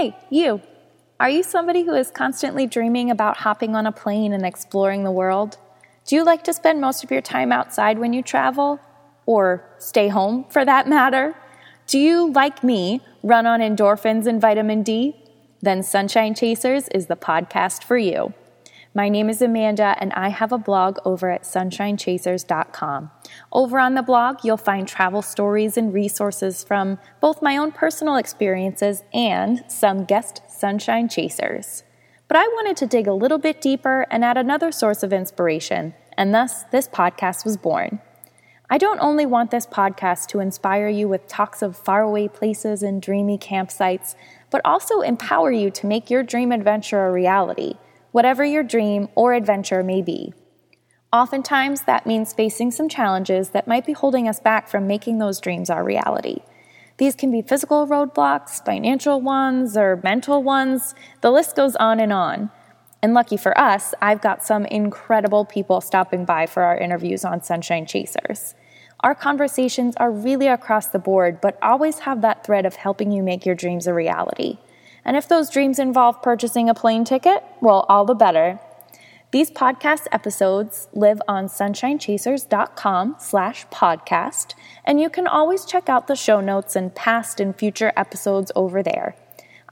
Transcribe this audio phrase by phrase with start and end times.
[0.00, 0.62] Hey, you!
[1.20, 5.10] Are you somebody who is constantly dreaming about hopping on a plane and exploring the
[5.10, 5.58] world?
[6.06, 8.80] Do you like to spend most of your time outside when you travel?
[9.26, 11.34] Or stay home, for that matter?
[11.86, 15.22] Do you, like me, run on endorphins and vitamin D?
[15.60, 18.32] Then Sunshine Chasers is the podcast for you.
[18.92, 23.10] My name is Amanda, and I have a blog over at sunshinechasers.com.
[23.52, 28.16] Over on the blog, you'll find travel stories and resources from both my own personal
[28.16, 31.84] experiences and some guest Sunshine Chasers.
[32.26, 35.94] But I wanted to dig a little bit deeper and add another source of inspiration,
[36.18, 38.00] and thus this podcast was born.
[38.68, 43.00] I don't only want this podcast to inspire you with talks of faraway places and
[43.00, 44.16] dreamy campsites,
[44.50, 47.74] but also empower you to make your dream adventure a reality
[48.12, 50.32] whatever your dream or adventure may be.
[51.12, 55.40] Oftentimes, that means facing some challenges that might be holding us back from making those
[55.40, 56.38] dreams our reality.
[56.98, 60.94] These can be physical roadblocks, financial ones, or mental ones.
[61.20, 62.50] The list goes on and on.
[63.02, 67.42] And lucky for us, I've got some incredible people stopping by for our interviews on
[67.42, 68.54] Sunshine Chasers.
[69.00, 73.22] Our conversations are really across the board, but always have that thread of helping you
[73.22, 74.58] make your dreams a reality.
[75.10, 78.60] And if those dreams involve purchasing a plane ticket, well, all the better.
[79.32, 86.14] These podcast episodes live on sunshinechasers.com slash podcast, and you can always check out the
[86.14, 89.16] show notes and past and future episodes over there.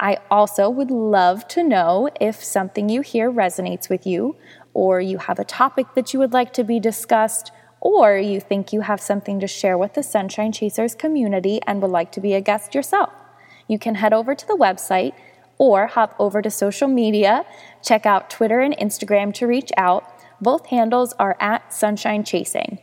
[0.00, 4.36] I also would love to know if something you hear resonates with you,
[4.72, 8.72] or you have a topic that you would like to be discussed, or you think
[8.72, 12.32] you have something to share with the Sunshine Chasers community and would like to be
[12.32, 13.12] a guest yourself
[13.68, 15.12] you can head over to the website
[15.58, 17.44] or hop over to social media.
[17.82, 20.04] Check out Twitter and Instagram to reach out.
[20.40, 22.78] Both handles are at Sunshine Chasing.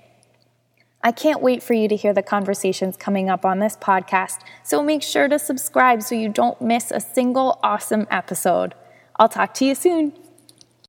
[1.04, 4.82] I can't wait for you to hear the conversations coming up on this podcast, so
[4.82, 8.74] make sure to subscribe so you don't miss a single awesome episode.
[9.18, 10.23] I'll talk to you soon.